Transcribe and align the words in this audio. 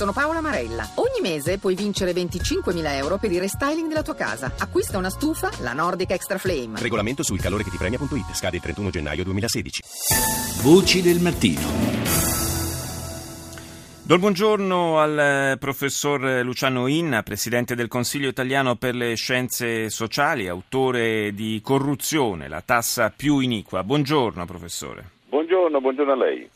Sono 0.00 0.12
Paola 0.14 0.40
Marella. 0.40 0.88
Ogni 0.94 1.20
mese 1.20 1.58
puoi 1.58 1.74
vincere 1.74 2.12
25.000 2.12 2.94
euro 2.94 3.18
per 3.18 3.30
il 3.32 3.38
restyling 3.38 3.86
della 3.86 4.00
tua 4.00 4.14
casa. 4.14 4.50
Acquista 4.58 4.96
una 4.96 5.10
stufa, 5.10 5.50
la 5.60 5.74
Nordic 5.74 6.12
Extra 6.12 6.38
Flame. 6.38 6.80
Regolamento 6.80 7.22
sul 7.22 7.38
calore 7.38 7.64
che 7.64 7.68
ti 7.68 7.76
premia.it. 7.76 8.32
Scade 8.32 8.56
il 8.56 8.62
31 8.62 8.88
gennaio 8.88 9.24
2016. 9.24 9.82
Voci 10.62 11.02
del 11.02 11.20
mattino. 11.20 11.60
Do 14.00 14.14
il 14.14 14.20
buongiorno 14.20 14.98
al 15.00 15.18
eh, 15.18 15.56
professor 15.58 16.40
Luciano 16.44 16.86
Inna, 16.86 17.22
presidente 17.22 17.74
del 17.74 17.88
Consiglio 17.88 18.30
italiano 18.30 18.76
per 18.76 18.94
le 18.94 19.14
scienze 19.16 19.90
sociali, 19.90 20.48
autore 20.48 21.34
di 21.34 21.60
Corruzione, 21.62 22.48
la 22.48 22.62
tassa 22.62 23.12
più 23.14 23.40
iniqua. 23.40 23.84
Buongiorno 23.84 24.46
professore. 24.46 25.10
Buongiorno, 25.28 25.78
buongiorno 25.78 26.12
a 26.12 26.16
lei. 26.16 26.50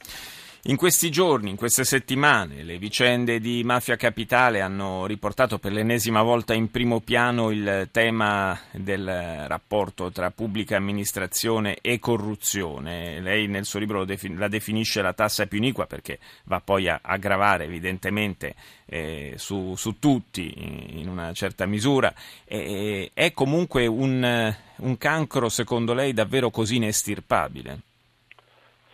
In 0.67 0.77
questi 0.77 1.11
giorni, 1.11 1.51
in 1.51 1.57
queste 1.57 1.85
settimane, 1.85 2.62
le 2.62 2.79
vicende 2.79 3.39
di 3.39 3.62
Mafia 3.65 3.97
Capitale 3.97 4.62
hanno 4.62 5.05
riportato 5.05 5.59
per 5.59 5.73
l'ennesima 5.73 6.23
volta 6.23 6.55
in 6.55 6.71
primo 6.71 7.01
piano 7.01 7.51
il 7.51 7.91
tema 7.93 8.59
del 8.71 9.47
rapporto 9.47 10.11
tra 10.11 10.30
pubblica 10.30 10.79
amministrazione 10.79 11.77
e 11.83 11.98
corruzione. 11.98 13.21
Lei 13.21 13.47
nel 13.47 13.66
suo 13.66 13.79
libro 13.79 14.07
la 14.07 14.48
definisce 14.48 15.02
la 15.02 15.12
tassa 15.12 15.45
più 15.45 15.59
iniqua 15.59 15.85
perché 15.85 16.19
va 16.45 16.62
poi 16.65 16.88
a 16.88 16.99
aggravare 17.02 17.65
evidentemente 17.65 18.55
eh, 18.87 19.35
su, 19.37 19.74
su, 19.77 19.99
tutti 19.99 20.99
in 20.99 21.10
una 21.10 21.35
certa 21.35 21.66
misura. 21.66 22.15
E, 22.46 23.10
è 23.12 23.35
comunque 23.35 23.87
un, 23.87 24.57
un 24.77 24.96
cancro, 24.96 25.51
secondo 25.51 25.93
lei, 25.93 26.15
davvero 26.15 26.49
così 26.49 26.77
inestirpabile? 26.77 27.93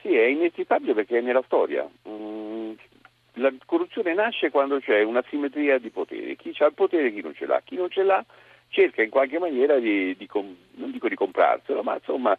Sì, 0.01 0.15
è 0.15 0.25
inestirpabile 0.25 0.95
perché 0.95 1.19
è 1.19 1.21
nella 1.21 1.43
storia. 1.45 1.89
Mm, 2.09 2.73
la 3.35 3.53
corruzione 3.67 4.15
nasce 4.15 4.51
quando 4.51 4.79
c'è 4.81 5.03
una 5.03 5.25
simmetria 5.29 5.79
di 5.79 5.91
potere, 5.91 6.37
chi 6.37 6.55
ha 6.59 6.67
il 6.67 6.75
potere 6.75 7.09
e 7.09 7.13
chi 7.13 7.21
non 7.21 7.35
ce 7.35 7.47
l'ha. 7.47 7.61
Chi 7.65 7.77
non 7.77 7.91
ce 7.91 8.03
l'ha 8.03 8.25
cerca 8.69 9.02
in 9.02 9.11
qualche 9.11 9.39
maniera 9.39 9.79
di, 9.79 10.16
di 10.16 10.29
non 10.33 10.91
dico 10.91 11.09
di 11.09 11.16
comprarselo, 11.16 11.83
ma 11.83 11.95
insomma 11.95 12.37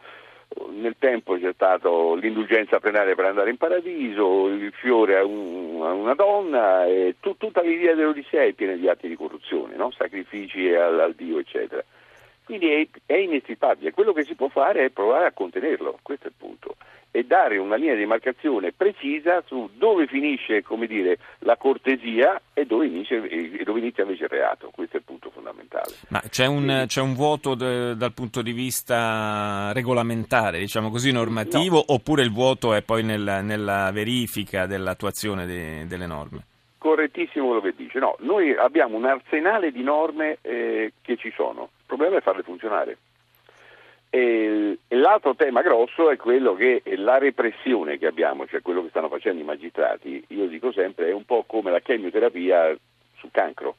nel 0.69 0.95
tempo 0.99 1.37
c'è 1.37 1.53
stata 1.53 1.89
l'indulgenza 2.15 2.79
plenaria 2.79 3.15
per 3.15 3.25
andare 3.25 3.51
in 3.51 3.57
paradiso, 3.57 4.47
il 4.47 4.71
fiore 4.73 5.17
a, 5.17 5.23
un, 5.23 5.81
a 5.81 5.93
una 5.93 6.13
donna, 6.13 6.85
e 6.85 7.15
tu, 7.19 7.37
tutta 7.37 7.61
l'idea 7.61 7.93
dell'Odissea 7.93 8.43
è 8.43 8.53
piena 8.53 8.73
di 8.73 8.87
atti 8.89 9.07
di 9.07 9.15
corruzione, 9.15 9.75
no? 9.75 9.91
sacrifici 9.91 10.73
al, 10.73 10.99
al, 10.99 11.13
Dio, 11.13 11.39
eccetera. 11.39 11.83
Quindi 12.51 12.89
è, 13.05 13.13
inestirpabile. 13.13 13.93
Quello 13.93 14.11
che 14.11 14.25
si 14.25 14.35
può 14.35 14.49
fare 14.49 14.83
è 14.83 14.89
provare 14.89 15.25
a 15.25 15.31
contenerlo, 15.31 15.99
questo 16.01 16.25
è 16.25 16.27
il 16.27 16.33
punto 16.37 16.75
e 17.13 17.23
dare 17.23 17.57
una 17.57 17.75
linea 17.75 17.95
di 17.95 18.05
marcazione 18.05 18.71
precisa 18.71 19.41
su 19.45 19.69
dove 19.73 20.07
finisce 20.07 20.63
dire, 20.87 21.17
la 21.39 21.55
cortesia 21.55 22.41
e 22.53 22.65
dove, 22.65 22.87
inizia, 22.87 23.23
e 23.23 23.63
dove, 23.63 23.79
inizia, 23.79 24.03
invece 24.03 24.23
il 24.23 24.29
reato. 24.29 24.69
Questo 24.73 24.97
è 24.97 24.99
il 24.99 25.05
punto 25.05 25.29
fondamentale. 25.29 25.93
Ma 26.09 26.21
c'è 26.29 26.45
un, 26.45 26.85
c'è 26.87 26.99
un 26.99 27.13
vuoto 27.13 27.55
de, 27.55 27.95
dal 27.95 28.13
punto 28.13 28.41
di 28.41 28.51
vista 28.51 29.71
regolamentare, 29.73 30.59
diciamo 30.59 30.89
così, 30.89 31.11
normativo, 31.11 31.77
no. 31.77 31.93
oppure 31.93 32.21
il 32.23 32.31
vuoto 32.31 32.73
è 32.73 32.81
poi 32.81 33.03
nella, 33.03 33.41
nella 33.41 33.91
verifica 33.91 34.65
dell'attuazione 34.65 35.45
de, 35.45 35.85
delle 35.87 36.05
norme? 36.05 36.45
Correttissimo 36.81 37.45
quello 37.45 37.61
che 37.61 37.75
dice. 37.75 37.99
No, 37.99 38.15
noi 38.21 38.55
abbiamo 38.55 38.97
un 38.97 39.05
arsenale 39.05 39.71
di 39.71 39.83
norme 39.83 40.39
eh, 40.41 40.93
che 41.03 41.15
ci 41.15 41.31
sono. 41.35 41.69
Il 41.77 41.85
problema 41.85 42.17
è 42.17 42.21
farle 42.21 42.41
funzionare. 42.41 42.97
E 44.09 44.79
l'altro 44.87 45.35
tema 45.35 45.61
grosso 45.61 46.09
è 46.09 46.17
quello 46.17 46.55
che 46.55 46.81
la 46.95 47.19
repressione 47.19 47.99
che 47.99 48.07
abbiamo, 48.07 48.47
cioè 48.47 48.63
quello 48.63 48.81
che 48.81 48.89
stanno 48.89 49.09
facendo 49.09 49.43
i 49.43 49.45
magistrati, 49.45 50.25
io 50.29 50.47
dico 50.47 50.71
sempre, 50.71 51.09
è 51.09 51.13
un 51.13 51.23
po' 51.23 51.43
come 51.45 51.69
la 51.69 51.81
chemioterapia 51.81 52.75
sul 53.15 53.29
cancro. 53.31 53.75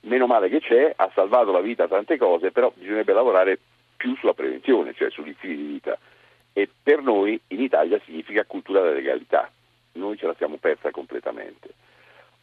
Meno 0.00 0.26
male 0.26 0.50
che 0.50 0.60
c'è, 0.60 0.92
ha 0.94 1.10
salvato 1.14 1.52
la 1.52 1.62
vita 1.62 1.84
a 1.84 1.88
tante 1.88 2.18
cose, 2.18 2.50
però 2.50 2.70
bisognerebbe 2.74 3.14
lavorare 3.14 3.58
più 3.96 4.14
sulla 4.16 4.34
prevenzione, 4.34 4.92
cioè 4.92 5.10
sugli 5.10 5.34
stili 5.38 5.56
di 5.56 5.66
vita. 5.72 5.98
E 6.52 6.68
per 6.82 7.00
noi 7.00 7.40
in 7.46 7.62
Italia 7.62 7.98
significa 8.04 8.44
cultura 8.44 8.82
della 8.82 8.96
legalità. 8.96 9.50
Noi 9.92 10.18
ce 10.18 10.26
la 10.26 10.34
siamo 10.36 10.58
persa 10.58 10.90
completamente. 10.90 11.71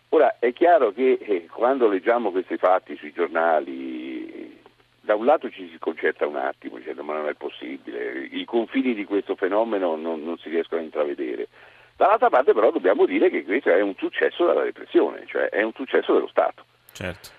Ora 0.09 0.37
è 0.39 0.51
chiaro 0.53 0.91
che 0.91 1.19
eh, 1.21 1.47
quando 1.51 1.87
leggiamo 1.87 2.31
questi 2.31 2.57
fatti 2.57 2.95
sui 2.97 3.11
giornali 3.13 4.57
da 5.01 5.15
un 5.15 5.25
lato 5.25 5.49
ci 5.49 5.67
si 5.71 5.77
concerta 5.79 6.27
un 6.27 6.35
attimo 6.35 6.77
dicendo 6.77 7.03
ma 7.03 7.13
non 7.13 7.27
è 7.27 7.33
possibile, 7.33 8.27
i 8.31 8.45
confini 8.45 8.93
di 8.93 9.05
questo 9.05 9.35
fenomeno 9.35 9.95
non, 9.95 10.23
non 10.23 10.37
si 10.37 10.49
riescono 10.49 10.81
a 10.81 10.83
intravedere. 10.83 11.47
Dall'altra 11.95 12.29
parte 12.29 12.53
però 12.53 12.71
dobbiamo 12.71 13.05
dire 13.05 13.29
che 13.29 13.43
questo 13.43 13.69
è 13.69 13.81
un 13.81 13.95
successo 13.97 14.45
della 14.45 14.63
repressione, 14.63 15.25
cioè 15.25 15.49
è 15.49 15.61
un 15.63 15.73
successo 15.73 16.13
dello 16.13 16.27
Stato. 16.27 16.63
Certo. 16.91 17.29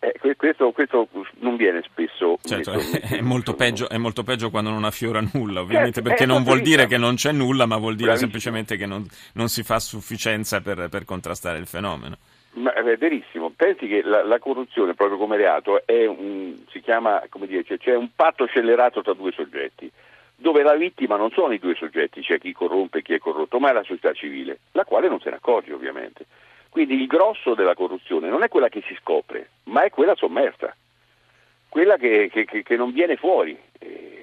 Eh, 0.00 0.36
questo, 0.36 0.70
questo, 0.70 1.08
non 1.40 1.56
viene 1.56 1.82
spesso. 1.82 2.38
Certo, 2.42 2.72
messo, 2.72 2.98
è, 3.16 3.20
molto 3.20 3.54
peggio, 3.54 3.88
è, 3.88 3.96
molto 3.96 4.22
peggio, 4.22 4.50
quando 4.50 4.70
non 4.70 4.84
affiora 4.84 5.20
nulla, 5.32 5.60
ovviamente, 5.60 5.94
certo, 5.94 6.08
perché 6.08 6.26
non 6.26 6.44
vuol 6.44 6.60
dire 6.60 6.86
che 6.86 6.96
non 6.98 7.16
c'è 7.16 7.32
nulla, 7.32 7.66
ma 7.66 7.76
vuol 7.76 7.96
dire 7.96 8.10
Bravissimo. 8.10 8.30
semplicemente 8.30 8.76
che 8.76 8.86
non, 8.86 9.04
non, 9.34 9.48
si 9.48 9.64
fa 9.64 9.80
sufficienza 9.80 10.60
per, 10.60 10.88
per 10.88 11.04
contrastare 11.04 11.58
il 11.58 11.66
fenomeno. 11.66 12.16
Ma 12.52 12.72
è 12.72 12.96
verissimo, 12.96 13.52
pensi 13.54 13.86
che 13.86 14.02
la, 14.02 14.24
la 14.24 14.38
corruzione 14.38 14.94
proprio 14.94 15.18
come 15.18 15.36
reato 15.36 15.82
un, 15.86 16.54
si 16.70 16.80
chiama, 16.80 17.22
come 17.28 17.46
dire, 17.46 17.64
cioè, 17.64 17.78
c'è 17.78 17.94
un 17.94 18.10
patto 18.14 18.46
scellerato 18.46 19.02
tra 19.02 19.14
due 19.14 19.32
soggetti, 19.32 19.90
dove 20.36 20.62
la 20.62 20.74
vittima 20.74 21.16
non 21.16 21.30
sono 21.30 21.52
i 21.52 21.58
due 21.58 21.74
soggetti, 21.74 22.22
cioè 22.22 22.38
chi 22.38 22.52
corrompe 22.52 22.98
e 22.98 23.02
chi 23.02 23.14
è 23.14 23.18
corrotto, 23.18 23.58
ma 23.58 23.70
è 23.70 23.72
la 23.72 23.82
società 23.82 24.12
civile, 24.12 24.60
la 24.72 24.84
quale 24.84 25.08
non 25.08 25.20
se 25.20 25.30
ne 25.30 25.36
accorge 25.36 25.72
ovviamente. 25.72 26.24
Quindi 26.68 26.94
il 26.94 27.06
grosso 27.06 27.54
della 27.54 27.74
corruzione 27.74 28.28
non 28.28 28.42
è 28.42 28.48
quella 28.48 28.68
che 28.68 28.82
si 28.86 28.96
scopre, 29.00 29.50
ma 29.64 29.82
è 29.82 29.90
quella 29.90 30.14
sommersa, 30.14 30.74
quella 31.68 31.96
che, 31.96 32.30
che, 32.30 32.44
che 32.44 32.76
non 32.76 32.92
viene 32.92 33.16
fuori. 33.16 33.58
E, 33.78 34.18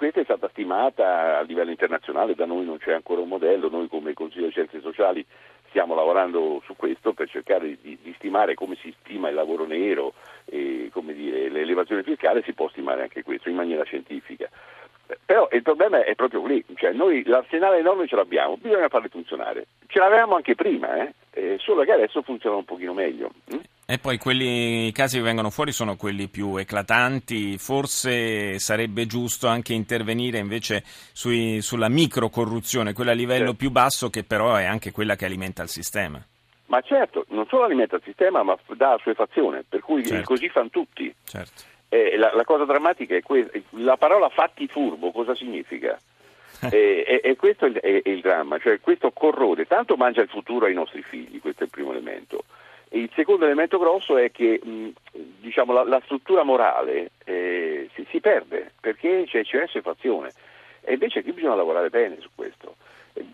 questa 0.00 0.20
è 0.20 0.24
stata 0.24 0.48
stimata 0.48 1.36
a 1.36 1.42
livello 1.42 1.70
internazionale, 1.70 2.34
da 2.34 2.46
noi 2.46 2.64
non 2.64 2.78
c'è 2.78 2.94
ancora 2.94 3.20
un 3.20 3.28
modello, 3.28 3.68
noi 3.68 3.86
come 3.86 4.14
Consiglio 4.14 4.46
di 4.46 4.52
Scienze 4.52 4.80
Sociali 4.80 5.22
stiamo 5.68 5.94
lavorando 5.94 6.62
su 6.64 6.74
questo 6.74 7.12
per 7.12 7.28
cercare 7.28 7.76
di, 7.82 7.98
di 8.00 8.14
stimare 8.16 8.54
come 8.54 8.76
si 8.76 8.94
stima 9.00 9.28
il 9.28 9.34
lavoro 9.34 9.66
nero 9.66 10.14
e 10.46 10.90
dire, 10.94 11.50
l'elevazione 11.50 12.02
fiscale, 12.02 12.42
si 12.42 12.54
può 12.54 12.68
stimare 12.70 13.02
anche 13.02 13.22
questo 13.22 13.50
in 13.50 13.56
maniera 13.56 13.84
scientifica. 13.84 14.48
Però 15.24 15.48
il 15.52 15.62
problema 15.62 16.04
è 16.04 16.14
proprio 16.14 16.46
lì, 16.46 16.64
cioè 16.76 16.92
noi 16.92 17.22
l'arsenale 17.24 17.78
di 17.78 17.82
norme 17.82 18.06
ce 18.06 18.16
l'abbiamo, 18.16 18.56
bisogna 18.56 18.88
farle 18.88 19.08
funzionare. 19.08 19.66
Ce 19.86 19.98
l'avevamo 19.98 20.36
anche 20.36 20.54
prima, 20.54 21.02
eh? 21.02 21.14
Eh, 21.32 21.56
solo 21.58 21.84
che 21.84 21.92
adesso 21.92 22.22
funzionano 22.22 22.60
un 22.60 22.66
pochino 22.66 22.92
meglio. 22.92 23.30
Hm? 23.50 23.58
E 23.86 23.98
poi 23.98 24.18
quelli, 24.18 24.86
i 24.86 24.92
casi 24.92 25.16
che 25.16 25.22
vengono 25.24 25.50
fuori 25.50 25.72
sono 25.72 25.96
quelli 25.96 26.28
più 26.28 26.56
eclatanti, 26.56 27.58
forse 27.58 28.60
sarebbe 28.60 29.06
giusto 29.06 29.48
anche 29.48 29.72
intervenire 29.72 30.38
invece 30.38 30.84
sui, 30.84 31.60
sulla 31.60 31.88
microcorruzione, 31.88 32.92
quella 32.92 33.10
a 33.10 33.14
livello 33.14 33.46
certo. 33.46 33.56
più 33.56 33.70
basso 33.70 34.08
che 34.08 34.22
però 34.22 34.54
è 34.54 34.64
anche 34.64 34.92
quella 34.92 35.16
che 35.16 35.24
alimenta 35.24 35.62
il 35.62 35.68
sistema. 35.68 36.24
Ma 36.66 36.80
certo, 36.82 37.24
non 37.30 37.46
solo 37.48 37.64
alimenta 37.64 37.96
il 37.96 38.02
sistema 38.04 38.44
ma 38.44 38.56
dà 38.76 38.92
assuefazione, 38.92 39.64
per 39.68 39.80
cui 39.80 40.06
certo. 40.06 40.24
così 40.24 40.48
fanno 40.48 40.68
tutti. 40.68 41.12
Certo. 41.24 41.62
Eh, 41.92 42.16
la, 42.16 42.32
la, 42.32 42.44
cosa 42.44 42.64
drammatica 42.64 43.16
è 43.16 43.22
questa, 43.22 43.58
la 43.70 43.96
parola 43.96 44.28
fatti 44.28 44.68
furbo 44.68 45.10
cosa 45.10 45.34
significa? 45.34 45.98
e, 46.70 47.04
e, 47.04 47.20
e, 47.24 47.36
questo 47.36 47.66
è, 47.66 47.72
è, 47.72 48.02
è 48.02 48.08
il 48.08 48.20
dramma, 48.20 48.58
cioè 48.58 48.80
questo 48.80 49.10
corrode, 49.10 49.66
tanto 49.66 49.96
mangia 49.96 50.20
il 50.20 50.28
futuro 50.28 50.66
ai 50.66 50.74
nostri 50.74 51.02
figli, 51.02 51.40
questo 51.40 51.62
è 51.62 51.64
il 51.64 51.70
primo 51.70 51.90
elemento. 51.90 52.44
Il 52.90 53.10
secondo 53.14 53.44
elemento 53.44 53.78
grosso 53.78 54.16
è 54.16 54.30
che 54.30 54.60
mh, 54.62 54.88
diciamo, 55.40 55.72
la, 55.72 55.84
la, 55.84 56.00
struttura 56.04 56.44
morale 56.44 57.10
eh, 57.24 57.88
si, 57.94 58.06
si, 58.08 58.20
perde 58.20 58.72
perché 58.80 59.24
c'è 59.26 59.38
eccesso 59.38 59.78
e 59.78 59.82
e 60.82 60.92
invece 60.92 61.22
qui 61.22 61.32
bisogna 61.32 61.54
lavorare 61.56 61.90
bene 61.90 62.18
su 62.20 62.28
questo. 62.34 62.76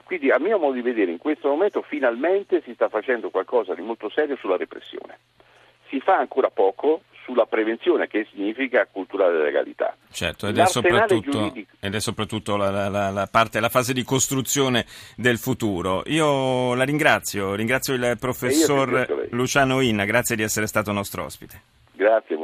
Quindi 0.04 0.30
a 0.30 0.38
mio 0.38 0.58
modo 0.58 0.72
di 0.72 0.82
vedere 0.82 1.10
in 1.10 1.18
questo 1.18 1.48
momento 1.48 1.82
finalmente 1.82 2.62
si 2.62 2.72
sta 2.74 2.88
facendo 2.88 3.30
qualcosa 3.30 3.74
di 3.74 3.82
molto 3.82 4.08
serio 4.08 4.36
sulla 4.36 4.56
repressione. 4.56 5.18
Si 5.88 6.00
fa 6.00 6.16
ancora 6.16 6.50
poco 6.50 7.02
sulla 7.26 7.44
prevenzione, 7.44 8.06
che 8.06 8.26
significa 8.32 8.86
cultura 8.90 9.28
della 9.28 9.42
legalità. 9.42 9.96
Certo, 10.10 10.46
ed 10.46 10.56
è 10.56 10.66
soprattutto, 10.66 11.52
ed 11.80 11.94
è 11.94 12.00
soprattutto 12.00 12.56
la, 12.56 12.88
la, 12.88 13.10
la, 13.10 13.28
parte, 13.30 13.58
la 13.58 13.68
fase 13.68 13.92
di 13.92 14.04
costruzione 14.04 14.86
del 15.16 15.36
futuro. 15.36 16.04
Io 16.06 16.74
la 16.74 16.84
ringrazio, 16.84 17.54
ringrazio 17.54 17.94
il 17.94 18.16
professor 18.18 19.26
Luciano 19.30 19.80
Inna, 19.80 20.04
grazie 20.04 20.36
di 20.36 20.42
essere 20.42 20.66
stato 20.66 20.92
nostro 20.92 21.24
ospite. 21.24 21.60
Grazie, 21.92 22.36